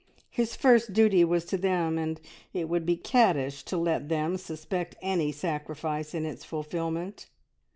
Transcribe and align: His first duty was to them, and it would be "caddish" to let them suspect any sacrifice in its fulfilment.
His 0.31 0.55
first 0.55 0.93
duty 0.93 1.23
was 1.23 1.45
to 1.45 1.57
them, 1.57 1.99
and 1.99 2.19
it 2.55 2.67
would 2.67 2.87
be 2.87 2.97
"caddish" 2.97 3.61
to 3.65 3.77
let 3.77 4.09
them 4.09 4.35
suspect 4.35 4.95
any 4.99 5.31
sacrifice 5.31 6.15
in 6.15 6.25
its 6.25 6.43
fulfilment. 6.43 7.27